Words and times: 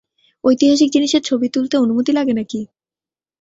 ঐতিহাসিক 0.43 0.89
জিনিসের 0.91 1.21
ছবি 1.21 1.47
তুলতে, 1.49 1.75
অনুমতি 1.77 2.11
লাগে 2.11 2.33
নাকি? 2.33 2.59